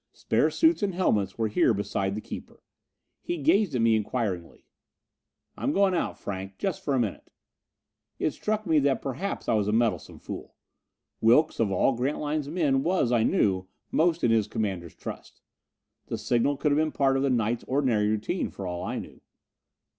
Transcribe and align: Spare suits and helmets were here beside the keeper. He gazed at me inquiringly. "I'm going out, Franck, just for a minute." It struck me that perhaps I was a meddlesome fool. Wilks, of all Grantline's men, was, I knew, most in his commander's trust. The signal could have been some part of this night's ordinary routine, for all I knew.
Spare 0.13 0.49
suits 0.49 0.81
and 0.81 0.95
helmets 0.95 1.37
were 1.37 1.47
here 1.47 1.75
beside 1.75 2.15
the 2.15 2.21
keeper. 2.21 2.63
He 3.21 3.37
gazed 3.37 3.75
at 3.75 3.83
me 3.83 3.95
inquiringly. 3.95 4.65
"I'm 5.55 5.71
going 5.73 5.93
out, 5.93 6.17
Franck, 6.17 6.57
just 6.57 6.83
for 6.83 6.95
a 6.95 6.99
minute." 6.99 7.29
It 8.17 8.31
struck 8.31 8.65
me 8.65 8.79
that 8.79 9.03
perhaps 9.03 9.47
I 9.47 9.53
was 9.53 9.67
a 9.67 9.71
meddlesome 9.71 10.17
fool. 10.17 10.55
Wilks, 11.21 11.59
of 11.59 11.69
all 11.71 11.93
Grantline's 11.95 12.49
men, 12.49 12.81
was, 12.81 13.11
I 13.11 13.21
knew, 13.21 13.67
most 13.91 14.23
in 14.23 14.31
his 14.31 14.47
commander's 14.47 14.95
trust. 14.95 15.39
The 16.07 16.17
signal 16.17 16.57
could 16.57 16.71
have 16.71 16.77
been 16.79 16.87
some 16.87 16.93
part 16.93 17.15
of 17.15 17.21
this 17.21 17.31
night's 17.31 17.63
ordinary 17.65 18.09
routine, 18.09 18.49
for 18.49 18.65
all 18.65 18.83
I 18.83 18.97
knew. 18.97 19.21